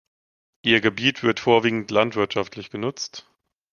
Ihr 0.63 0.81
Gebiet 0.81 1.21
wird 1.21 1.39
vorwiegend 1.39 1.91
landwirtschaftlich 1.91 2.71
genutzt. 2.71 3.29